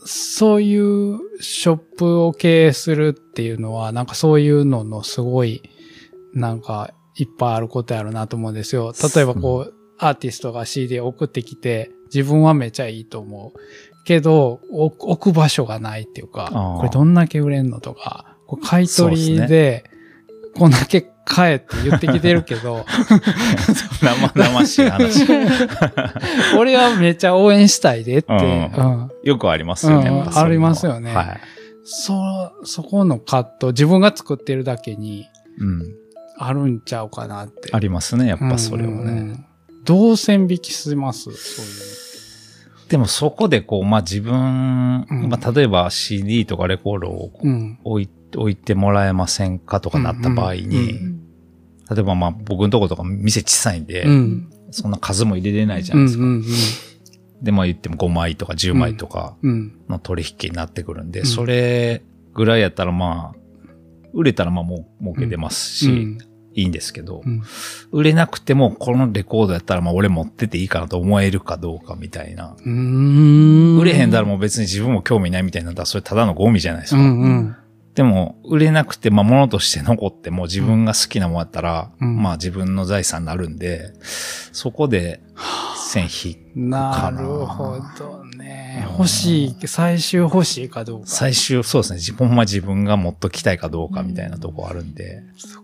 [0.06, 5.62] そういうショップを経営するっていうのは、なんかそういうののすごい、
[6.34, 8.92] なんかいっぱいあることやるなと思うんですよ。
[9.14, 14.04] 例えばこう、アーティストが CD を送ってきて、自分はめちゃいいと思う。
[14.04, 19.90] けど、お置く場所がないっていうかこれどんだけ売れんのとか、こう買い取りで、
[20.56, 22.84] こんだけ買えって言ってきてるけど、
[24.02, 25.24] 生々しい話。
[26.58, 30.10] 俺はめっちゃ応援したいでって、うんうんよくありますよね。
[30.10, 31.40] うんありますよねはい。
[31.84, 35.26] そ、そこのカット、自分が作ってるだけに
[35.58, 35.82] うん。
[36.38, 37.70] あるんちゃうかなって。
[37.72, 38.92] ありますね、やっぱそれをね。
[38.94, 39.44] うんうんうん
[39.86, 41.24] どう線引きします？
[41.24, 47.32] そういうでもそこでこう、まあ自分、うんまあ例えば CD とかレコードを。
[47.84, 48.08] 置い
[48.38, 50.98] 置いてもらえませんかとかなった場合に、
[51.90, 54.50] 例えばまあ僕のとことか店小さいんで、うん。
[54.70, 56.04] そんな数も入れれないじゃうん。
[56.06, 56.24] ないですか。
[56.24, 57.44] うん。
[57.44, 59.72] で、まあ言っても5枚とか10枚とかうん。
[59.88, 63.38] の取引になってくるんで、うんそれぐらいやったらまあ、
[64.12, 66.18] 売れたらまあもう儲け出ますし、うん
[66.56, 67.42] いいんですけど、うん
[67.90, 72.56] 売れなくてもこのレコードやったらまあ俺持ってていいかなと思えるかどうかみたいな。
[72.64, 77.58] 売れへんだらもう別に自分も興味ないみたいになったらそれただのゴミじゃないですうか。
[78.02, 78.14] んうん。
[78.14, 83.92] でも、売れなくて、まあ、物として残っても自分が好きなもんやったら、うんまあ、自分の財産になるんで、
[84.52, 85.22] そこで、
[85.76, 88.84] 線引なるほどね。
[88.88, 91.06] うん欲しい、最終欲しいかどうか。
[91.06, 91.96] 最終、そうですね。
[91.98, 95.22] 自分は自分が持っときたいかどうかみたいなとこあるんで。
[95.36, 95.60] そ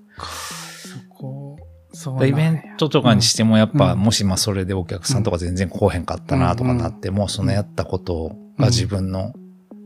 [1.09, 1.59] こ、
[1.93, 9.33] そうなんやイベントとかにしても、やっぱ、うんもしまあ、それでお客さんとか全然来おへんかったなとかなっても、そのやったことが自分の、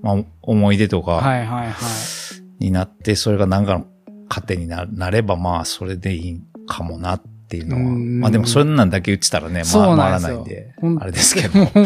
[0.05, 2.65] まあ、思い出とかはいはいはい。
[2.65, 3.87] になって、それが何かの
[4.29, 7.23] 糧にななれば、まあ、それでいいかもなっ
[7.55, 7.83] ていうのは。
[7.83, 11.59] うんまあでも、それなんだけ言ってたらね、まそうあ、回らないんであれですけど。
[11.59, 11.79] もう、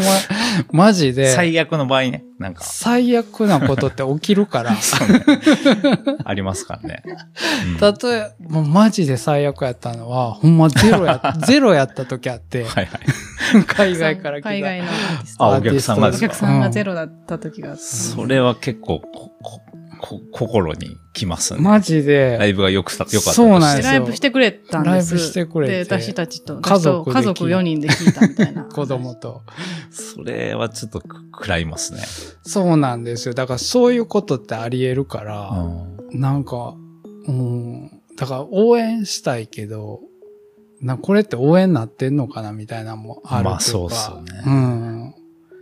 [0.71, 4.75] まマジで、最悪の場合ね、なんか、最悪なことって起きるから。
[4.77, 5.23] そうね
[6.23, 7.03] ありますからね。
[7.05, 7.19] うん
[7.79, 12.97] 例え、もうマジで最悪やったのは、ほんまゼロや、 ゼロやった時あって、はいは
[13.61, 13.65] い。
[13.65, 14.49] 海外から来た。
[14.49, 15.43] 海外のアーティスト。
[15.45, 17.83] あ、お客さんがお客さんがゼロだった時があって。
[17.83, 19.01] それは結構、
[19.99, 21.61] こ、心にきますね。
[21.61, 25.13] マジで、ライブがよくさ、よかったそうなんですよライブしてくれたんです。
[25.13, 28.63] ライブしてくれてで、私たちと、家族で家族4人で聞いたみたいな。
[28.71, 29.43] 子供と。
[29.91, 32.01] それはちょっとく食らいますね。
[32.43, 33.33] そうなんですよ。
[33.33, 36.75] だからそういうことってあり得るから、うんなんか、
[37.27, 40.01] うん、だから応援したいけど、
[40.81, 43.49] なこれって応援になってんのかなみたいなのもあるとか。
[43.51, 44.78] まあそうっすよねうん。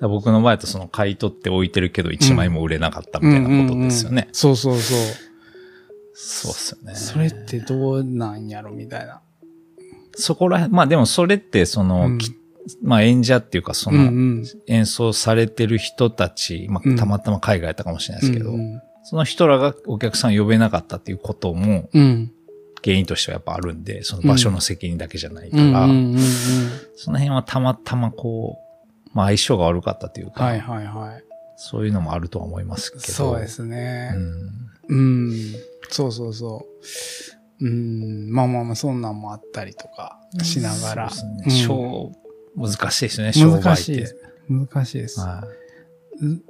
[0.02, 4.14] 僕の場合だとその買い取って置いてるけど1枚も売れなかったみたいなことですよね。
[4.14, 4.98] うんうんうんそうそうそう。
[6.14, 6.96] そうっすよね。
[6.96, 9.22] それってどうなんやろみたいな。
[10.16, 12.32] そこら辺、まあでもそれってその、うんき
[12.84, 22.32] まあ演者っていうかそうんうのん演奏されてる人たち、まうんあたまたま海外やったかもしれないですけど、うんその人らがお客さん呼べなかったっていうこともうん。
[22.84, 25.72] 原因としてはやっぱあるんで、その場所の責任だけじゃないかうん。
[25.72, 26.20] ら、うんうんうん
[26.96, 28.67] その辺はたまたまこう、
[29.14, 31.24] まあ相性が悪かったというか、はいはいはい。
[31.56, 33.04] そういうのもあるとは思いますけど。
[33.04, 34.14] そうですね。
[34.90, 35.28] うん。
[35.28, 35.34] うん。
[35.90, 36.66] そうそうそ
[37.60, 37.66] う。
[37.66, 38.32] うん。
[38.32, 41.10] まあまあまあ、そんなんもあったりとかしながら。
[41.10, 41.66] そううんですね。
[41.66, 42.12] 商
[42.56, 43.64] 難しいですね、商売って。
[43.64, 44.16] 難しいです。
[44.50, 45.20] 難しいです。
[45.20, 45.68] はい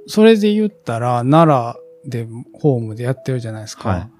[0.06, 3.88] それで言ったら、奈良でホームでやってるじゃないですか。
[3.90, 4.10] はい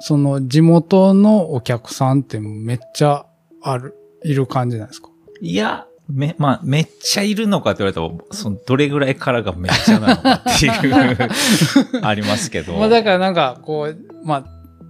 [0.00, 3.26] その地元のお客さんってめっちゃ
[3.62, 5.08] ある、いる感じなんですか？
[5.40, 11.16] いや、め、まあ、めっちゃいるのかって言われたら、その、どれぐらいからがめっちゃなのかっていう、
[12.02, 12.74] ありますけど。
[12.76, 14.44] まあだからなんか、こう、まあ、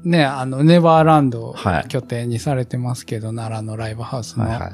[0.05, 1.55] ね、あの、ネバーランド
[1.89, 4.45] 拠点にされてますけど、奈良のライブハウスの。
[4.45, 4.71] はいは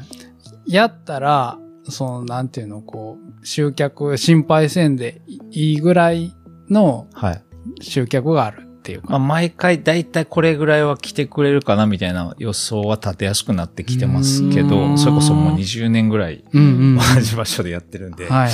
[0.66, 0.72] い。
[0.72, 6.34] やったら、その、なんていうの、こう、集客心配せんでいいぐらい
[6.68, 7.44] のはい。
[7.80, 9.18] 集客があるっていうまあ、か。
[9.18, 16.94] 毎回だいたいこれぐらいは来てくれるかなみたいな予想は立てやすくなってきてますけど、んそれこそもう20年ぐらいうんうん。
[16.96, 18.52] 同はいじ場所でやってるんで、はい。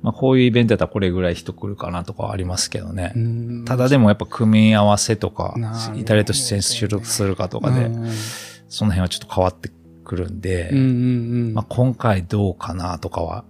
[0.00, 3.12] まあ、こういうイベントだったらこれぐらい人来るかなとかはありますけどね。
[3.14, 5.54] うんただでもやっぱ組み合わせとか
[6.06, 8.10] 誰と出演収録するかとかでう、ん
[8.68, 9.70] その辺はちょっと変わって
[10.02, 10.88] くるんで、うんうんう
[11.50, 11.54] ん。
[11.54, 13.44] まあ、今回どうかなとかは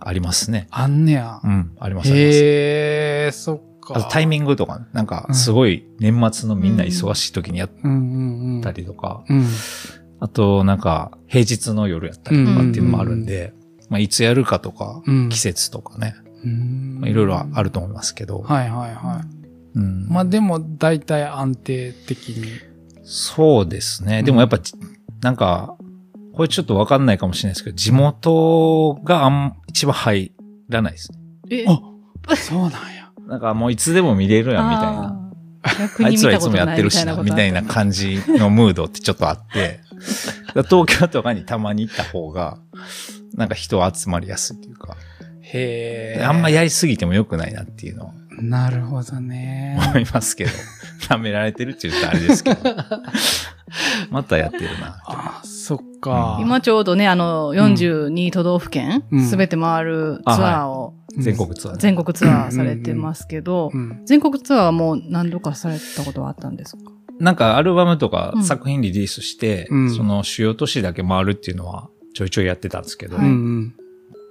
[0.00, 0.66] ありますね。
[0.70, 1.46] あんねやう。
[1.48, 2.38] ん、ありますあります。
[2.42, 3.75] へえ、そっか。
[3.94, 7.70] あとタイミングとかね、なんかすごい年末のみんな忙しい時にやっ。
[8.62, 9.46] たりとか、うん。
[10.20, 13.52] あとなんか平日の夜やったりとかっていうのもあるんで、
[13.88, 16.16] まあ、いつやるかとか、うん季節とかね、
[17.04, 19.78] いろいろあると思いますけど、はいはいはい。
[19.78, 22.46] うんまあでも、大体安定的に。
[23.04, 24.22] そうですね。
[24.22, 24.58] でもやっぱ、
[25.20, 25.76] なんか、
[26.34, 30.32] これちょっとわかんないかもしれないですけど、地元があん一番入
[30.68, 31.18] らないですね。
[31.50, 31.64] え？
[32.26, 32.95] あそうなんや。
[33.26, 35.22] なんかもういつでも見れるやんみたいな。
[36.04, 39.80] あいつらいつもやってるしな、みたいな感じのムードってちょっとあって、
[40.70, 42.58] 東京とかにたまに行った方が、
[43.34, 44.96] なんか人集まりやすいというか、
[45.40, 46.24] へえ。
[46.24, 49.78] あんまやりすぎても良くないなっていうのはなるほどね。
[49.78, 50.50] 思いますけど、
[51.08, 52.60] 舐められてるって言ったらあれですけど、
[54.10, 55.00] またやってるな。
[55.06, 56.38] あ、そっか。
[56.40, 61.80] 今ちょうどね、あの、42都道府県うんすべて回るツアーを、うん全国ツアーで。
[61.80, 64.02] 全国ツアーされてますけどう、ん。
[64.04, 66.82] 全国ツアーはもう何度かされたことはあったんですか？
[67.18, 73.16] なんかアルバムとかうん作品リリースして、うんその主要都市だけ回るっていうのはちょいちょいやってたんですけど。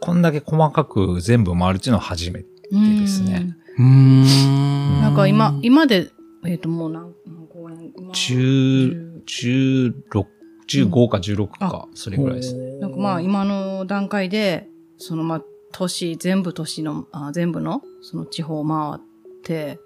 [0.02, 2.46] こんだけ細かく全部回るっていうのは初めて。
[2.72, 5.02] ですねうんうーん。
[5.02, 6.12] なんか今、今で、
[6.46, 10.26] えっ、ともう何何公演今10、16、
[10.68, 12.54] 15か16か、それぐらいです。
[12.56, 12.80] ね。
[12.80, 19.02] なんかまあ今の段階で、そのまあ都市、全部都市の、あ全部のその地方を回っ
[19.44, 19.80] て、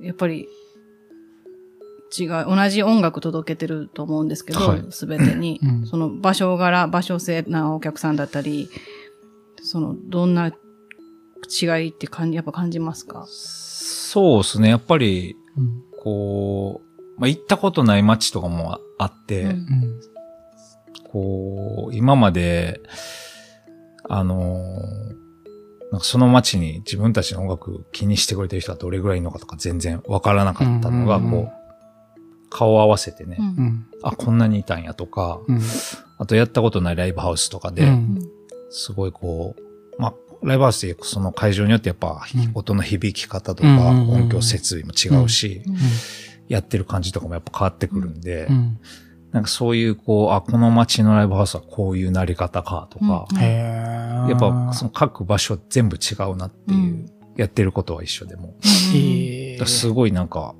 [0.00, 0.48] やっぱり
[2.18, 4.82] 違う、同じ音楽届けてると思うんですけはい。
[4.82, 5.86] ど、すべ、てに、うん。
[5.86, 8.68] その場所柄、場所性なお客さんだったり、
[9.62, 13.24] そのどんな違いって感じ、やっぱ感じますか？
[13.28, 14.68] そうですね。
[14.68, 15.82] やっぱり、うん。
[16.02, 19.50] こう、まあ、行ったことない街とかもあって、うん。
[19.50, 20.00] うん。
[21.10, 22.80] こう、今まで、
[24.08, 25.24] あのー
[25.94, 33.46] なんかその街に自分たちの音楽気にしてくれてる人はどれぐらいいるのかとか全然わからなかったのが、こう、顔を合わせてね、うん。
[33.46, 33.86] うん。
[34.02, 35.60] あ、こんなにいたんやとか、うん。
[36.18, 38.18] あとやったことないライブハウスとかで、うん。
[38.70, 42.50] すごいこう、まあ、ライブハウスでその会場によってやっぱうん。
[42.54, 45.76] 音の響き方とか音響設備も違うし、うん
[46.48, 48.78] やってる感じとかもやっぱ変わってくるんで、うん。
[49.32, 53.44] なんかそういうこう、あ、この街のライブハウスはこういうなり方かとか、うんへ
[54.26, 54.30] え。
[54.30, 58.54] やっぱその各場所全部違うなっていう、うんやってることは一緒でも。
[59.66, 60.54] すごいなんか、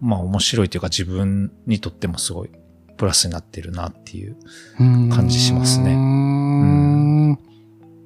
[0.00, 2.50] まあ面白いというか自分にとってもすごい
[2.96, 4.36] プラスになってるなっていう。
[4.78, 7.38] 感じしますねね。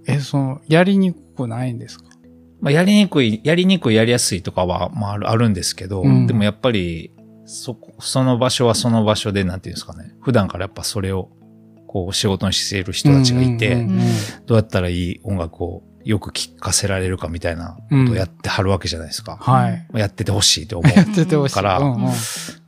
[0.07, 2.07] え、その、やりにくくないんですか？
[2.63, 7.11] まあやりにくい、やりにくい、やりやすいとかは、まああるあるんですけど、うんでもやっぱり、
[7.47, 10.15] そこ、その場所はその場所で、なんていうんですかね。
[10.21, 11.31] 普段からやっぱそれを、
[11.87, 14.07] こう仕事にしている人たちがいて、うんうんうん
[14.47, 19.37] どうやったらいい音楽をよく聴かせられるかみたいなことをやってはるわけじゃないですか。
[19.41, 19.87] はい。
[19.91, 20.93] まあやっててほしいと思う。
[20.93, 21.55] やっててほしい。
[21.55, 22.11] からうんうん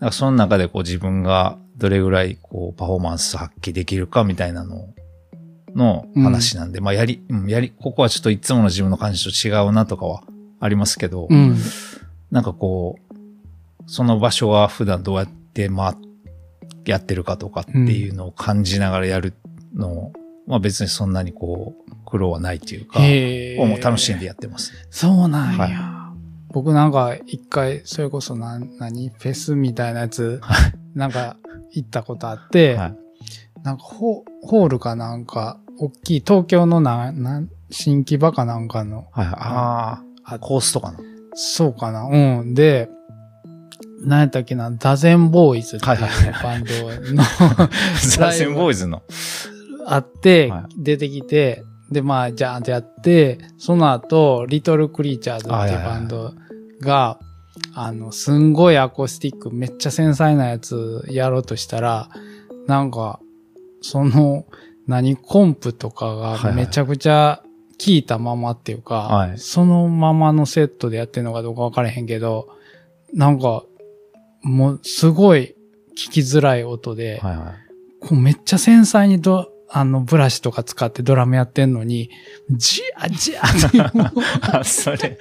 [0.00, 4.94] かその中でこう自分がどれぐらいこうパフォーマンス発揮できるかみたいなの
[5.74, 10.22] の話なんで、まあやり、うんやり、ここはちょっといつもの自分の感じと違うなとかは
[10.60, 11.56] ありますけど、うん。
[12.30, 13.05] なんかこう、
[13.86, 15.96] その場所は普段どうやってまあ
[16.84, 19.34] やってるかとかっていうのを感じながらやる
[19.74, 20.12] のを、
[20.46, 23.00] まあ別にそんなにこう苦労はないというか。
[23.68, 24.78] もう楽しんでやってますね。
[24.90, 25.78] そうなんや。
[25.78, 25.96] は
[26.56, 30.40] 僕なんか一回、それこそな、何フェスみたいなやつ、
[30.94, 31.36] なんか
[31.72, 32.96] 行ったことあって、はい。
[33.62, 39.34] なんかホホールかなんか、大きい東京のな、なん、新木場かなんかの、はいはい。
[39.38, 40.98] ああ、コースとかの。
[41.34, 42.54] そうかなうん。
[42.54, 42.88] で、
[44.00, 47.22] 何やったっけな、ダゼンボーイズっていうはいはいバンドの
[48.18, 49.02] ザ・センボーイズの。
[49.86, 56.34] あっては、出てきて、で、まあ、じゃーんってやって、その後、リトルクリーチャーズっていうバンド
[56.80, 57.20] が、
[57.74, 62.08] あの、すんごいアコースティック、めっちゃ繊細なやつやろうとしたら、
[62.66, 63.20] なんか、
[63.82, 64.46] その、
[64.86, 66.42] 何、コンプとかはいはい。
[66.50, 67.42] がめちゃくちゃ
[67.78, 69.38] 効いたままっていうか、はい。
[69.38, 72.48] そのままのセットでやってるのかどうかわからへんけど、
[73.14, 73.64] なんか、
[74.46, 75.56] もうすごい
[75.92, 77.54] 聞きづらい音で、はいはい。
[78.00, 82.10] こうめっちゃ繊細にドあの、ブラシとか使ってドラムやってんのに、
[82.50, 85.18] じゃじゃってそれ、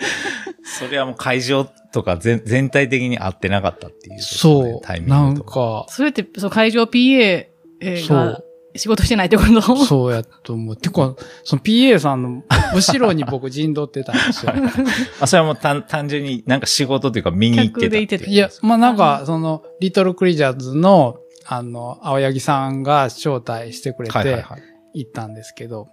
[0.63, 5.53] それはもう会場とか全全体的に合ってなかったっていう、そう、タイミなんングとか。
[5.53, 7.47] か、それって、そう、会場 PA
[7.81, 8.44] がそう
[8.75, 9.75] 仕事してないってこと？
[9.77, 10.77] そうやと思う。
[10.77, 14.53] てか、その PA さんの後ろに僕陣取ってたんですよ。
[15.21, 24.45] あ、それはもう単単純になんか仕事というか見に行ってたってたいや、まあなんか、その、リトルクリジャーズの、あの、青柳さんが招待してくれて。
[24.95, 25.89] 行ったんですけど、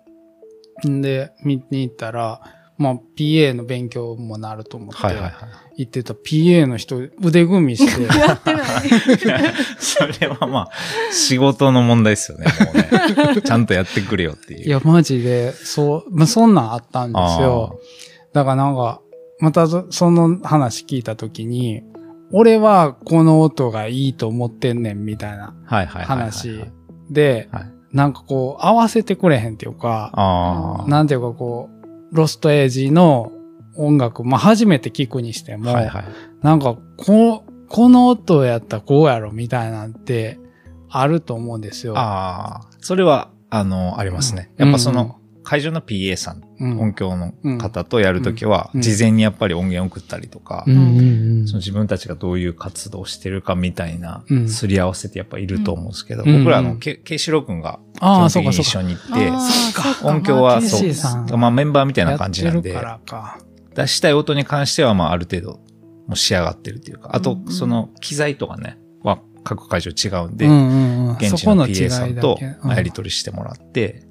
[0.86, 2.40] んで、見に行ったら、
[2.82, 5.32] まあ PA の勉強もなると思って、はいはいはい。
[5.84, 8.64] 行ってた PA の人腕組みして、 やってない。
[9.78, 10.70] それはまあ、
[11.12, 13.42] 仕事の問題ですよね、もうね。
[13.42, 14.66] ちゃんとやってくれよっていう。
[14.66, 17.78] いや、マジで、そう、まあそんなんあったんですよ。
[18.32, 19.00] だからなんか、
[19.38, 21.82] またそその話聞いたときに、
[22.32, 25.54] 俺はこの音がいいと思ってんねんみたいな。
[25.64, 26.64] 話
[27.10, 27.72] で、はい。
[27.92, 30.88] なんかこう合わせてくれへんっていうか、ああ。
[30.88, 31.71] なんていうかこう、
[32.12, 33.32] ロストエイジの
[33.76, 36.04] 音楽、まあ初めて聞くにしても、はいはい。
[36.42, 40.38] なんかこ、この音やったらこうやろみたいなんて
[40.90, 41.96] あると思うんですよ。
[41.96, 42.68] ああ。
[42.80, 44.50] それは、あの、ありますね。
[44.58, 46.80] うんやっぱその、会場の PA さん、うん。
[46.80, 48.80] 音響の方とやるときは、うん。
[48.80, 51.44] 事前にやっぱり音源送ったりとか、うん。
[51.46, 54.48] その自分たちがどういう活動をしてるかみたいなう、ん。
[54.48, 56.38] すり合わせてやっぱいると思うんですけど、うん。
[56.44, 58.50] 僕らあの、けケイシロウ君が基ああ、本的に。
[58.50, 61.26] 一緒に行って、音響はそシーさん。
[61.30, 62.76] う、まあメンバーみたいな感じなんで。
[63.74, 65.52] 出したい音に関してはまあある程度
[66.06, 71.16] もう仕上がってるっていうか、あとその機材とかね、は各会場違うんで、うんうんうん。
[71.16, 74.02] 現地の PA いさんとやり取りしてもらって、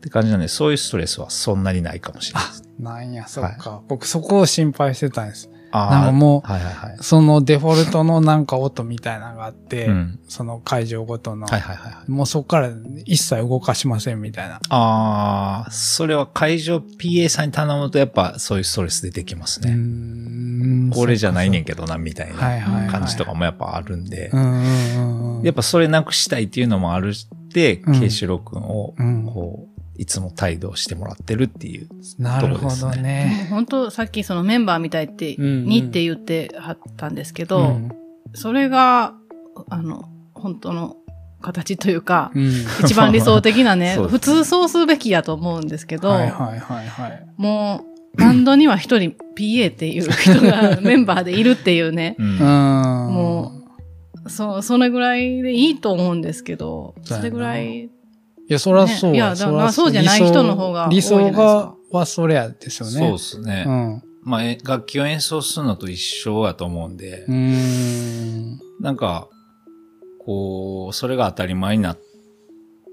[0.00, 2.64] って感じなんで、そういうストレスはそんなにないかもしれないです。
[2.78, 3.82] なんや、そっか。
[3.86, 5.50] 僕そこを心配してたんです。
[5.72, 6.96] あなんかもはいはいはい。
[6.98, 10.18] う、そのデフォルトのなんか音みたいなのがあって、うん。
[10.26, 11.46] その会場ごとの。
[11.46, 12.10] はいはいはいはい。
[12.10, 12.70] もうそこから
[13.04, 14.60] 一切動かしませんみたいな。
[14.70, 19.74] ああ、それは会場 PA さんに頼むとやっぱそういうストレス出てきますね。
[19.74, 24.30] んこれじゃないねんけけどな、みたいはいはいはいな感じとかもやっぱあるんで。
[25.44, 31.86] やっぱそれなくしたいっていうのもあるって、うんケイシロウ君をうんこう、いつも帯同してもらってるっていう。
[32.18, 33.48] なるほどもうね。
[33.50, 37.92] 本当さっきそのメンバーみたいって、うんうんにって言ってはったんですけど、うん
[38.32, 39.14] それが、
[39.70, 40.96] あの、本当の
[41.40, 42.50] 形というか、うん。
[42.80, 47.26] 一番理想的なね、 ね普通そうするべきやと思うんですけど、はいはいはいはい。
[47.36, 47.84] も
[48.14, 52.38] う、バンドには一人 PA っていう人がメンバーでいるっていうね、うんうん。
[52.38, 53.52] も
[54.28, 57.90] そう、それぐらいでいいと思うんですけど、それぐらい、い
[58.52, 59.28] や、そらそうねいや。
[59.28, 62.92] やだかららそうじゃない人の方が多い理じゃないですか想が、はそれやですよね。
[62.92, 63.64] そうですね。
[63.66, 64.02] うん。
[64.22, 68.60] まあ、え楽器を演奏するのと一緒やと思うんで、うーん。
[68.80, 69.28] なんか、
[70.24, 71.98] こう、それが当たり前になっ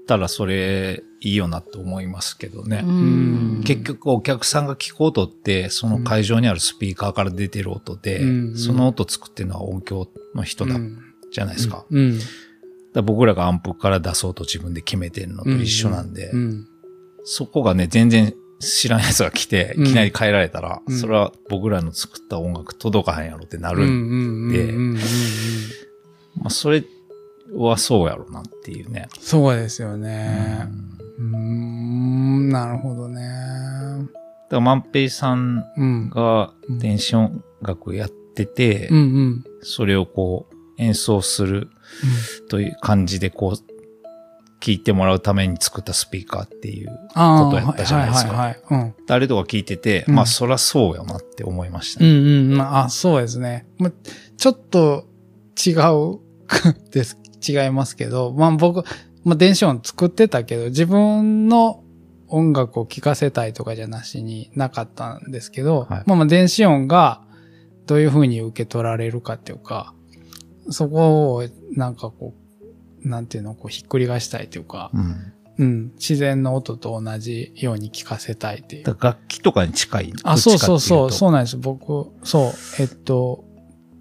[0.06, 2.82] たらそれいいよなと思いますけどね。
[2.84, 10.98] うん結局お客さんが聞く音って、その会場にあるスピーカーから出てる音で、うんその音作ってるのは音響の人だ、うん
[11.30, 11.84] じゃないですか。
[11.90, 12.18] うん。
[12.18, 12.30] だか
[12.98, 16.66] ら僕らがアンプから出そうと自分で決めてるのと一緒なんで、うん。
[17.24, 23.84] そこがね、全然知らんやつが来て、うんいきなり変えられたら、うんそれは僕らの作った音楽届かへんやろってなる。
[23.84, 24.94] うんうんうんでうんうんうん
[26.36, 26.84] まあ、それ
[27.52, 29.08] はそうやろなっていうね。
[29.18, 30.68] そうですようね。
[30.68, 33.20] んうーん、なるほどね。
[33.20, 34.10] だか
[34.50, 36.10] ら、万平さんうん。
[36.10, 39.44] がうん電子音楽やってて、うんうん。
[39.62, 41.68] それをこう演奏する
[42.48, 43.78] という感じでこう、
[44.60, 48.94] 聞いてもらうために作ったスピーカーっていう、ああ、ことやったじゃないですかはいはいはいはい。
[49.06, 52.10] 誰とか聞いてて、うんまあそらそうよなって思いましたうん。
[52.10, 52.20] うね。
[52.20, 52.56] んうん。
[52.56, 53.66] まあ、あそうですね。
[53.78, 53.92] まあ、
[54.36, 55.06] ちょっと
[55.64, 56.18] 違う
[56.90, 57.18] です。
[57.46, 58.84] 違いますけど、まあ僕、
[59.24, 61.84] まあ電子音作ってたけど、自分の
[62.26, 67.22] 音楽を聴かせたいとかじゃなしになかったんですけど、はいまあまあ電子音が
[67.86, 69.94] どういう風に受け取られるかっていうか、
[70.70, 72.34] そこをなんかこ
[73.04, 75.32] う、なんていうの、こうひっくり返したいというか、うん。
[75.58, 78.84] うん、自然の音と同じように聞かせたいっていう。
[78.84, 80.12] 楽器とかに近い？
[80.22, 81.56] あ、そうそうそう、そうなんです。
[81.56, 83.44] 僕、そう、えっと、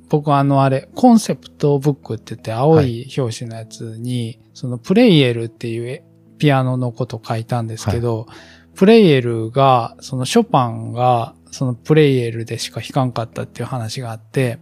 [0.07, 6.03] 僕あのあれ、コンセプトブックって言って青い表紙のやつに、そのプレイエルっていうえ
[6.37, 8.27] ピアノのこと書いたんですけど、
[8.75, 14.59] プレイエルが、そのショパンが、そのプレイエルでしか弾かんかったっていう話があって、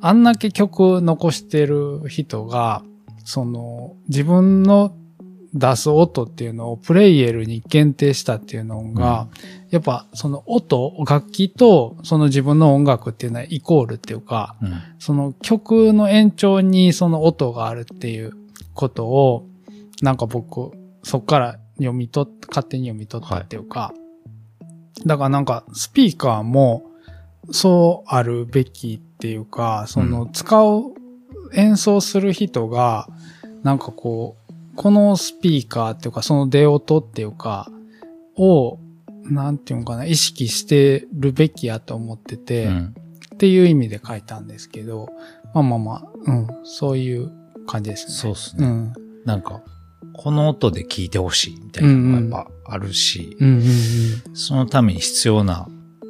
[0.00, 2.82] あんだけ曲残してる人が、
[3.24, 4.94] その自分の
[5.54, 9.28] 出す音っていうのをプレイエルに限定したっていうのが、
[9.70, 14.72] やっぱその音、楽器とその自分の音楽っていうのはイコールっていうか、うん。
[14.98, 18.32] その曲の延長にその音があるっていう
[18.74, 19.46] ことを、
[20.02, 20.72] なんか僕、
[21.02, 23.92] そっから読み取っ、勝手に読み取ったっていうか、
[25.06, 26.84] だからなんかスピーカーも
[27.50, 30.94] そうあるべきっていうか、その使う、
[31.52, 33.08] 演奏する人が、
[33.64, 37.68] なんかこう、このスピーカーっていうか、その出音っていうか、
[38.36, 38.78] を、
[39.24, 42.94] なんていうのかな、意識してるべきやと思ってて、うん。
[43.34, 45.08] っていう意味で書いたんですけど、
[45.52, 47.32] まあまあまあ、うん、そういう
[47.66, 48.12] 感じですね。
[48.12, 48.66] そうですね。
[48.66, 48.92] うん。
[49.24, 49.62] なんか、
[50.12, 53.36] この音で聞いてほしいみたいなのがやっぱあるし、
[54.34, 55.66] そのために必要な、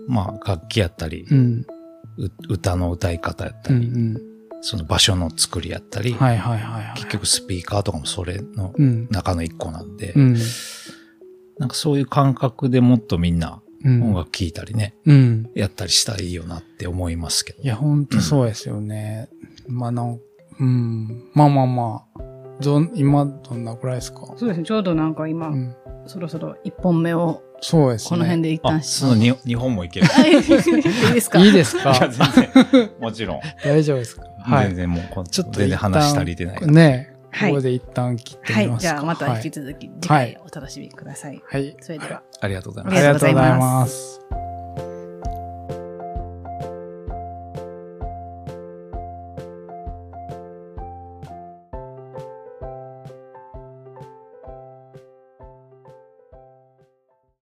[0.08, 1.66] まあ楽器やったり、うん。
[2.18, 2.24] うん。
[2.26, 4.22] う歌の歌い方やったり、うんうん。
[4.60, 6.94] その場所の作りやったり、はいはいはいはい。
[6.96, 9.08] 結局スピーカーとかもそれのうん。
[9.10, 10.36] 中の一個なんで、うん。
[11.58, 14.02] なんかそういう感覚でもっとみんなうん。
[14.02, 15.50] 音楽聴いたりね、うん。
[15.54, 17.62] やったりしたらいいよなって思いますけど。
[17.62, 19.28] いや、ほんとそうですよね。
[19.68, 20.18] まあなん、
[20.58, 21.30] うん。
[21.32, 22.22] まあまあまあ。
[22.60, 24.34] どん、今、どんなくらいですか？
[24.36, 24.64] そうですね。
[24.64, 25.76] ちょうどなんか今、うん。
[26.06, 28.08] そろそろ一本目をそうですね。
[28.10, 30.06] この辺で一あ、旦そのに日本もいける。
[30.12, 30.42] はいいい
[31.14, 31.38] ですか？
[31.40, 33.40] いいですいや、か全然、もちろん。
[33.64, 34.22] 大丈夫ですか？
[34.40, 34.66] はい。
[34.68, 36.66] 全然もうちょっと全然話足りてない。
[36.66, 38.66] ねはいここで一旦切ってはい。
[38.66, 38.90] みますか。
[38.92, 41.42] じゃあまた引き続き次回お楽しみください。
[41.46, 41.76] はい。
[41.80, 42.22] それでは。
[42.40, 42.96] ありがとうございあます。
[42.96, 43.58] ありがとうございま。
[43.58, 44.47] ます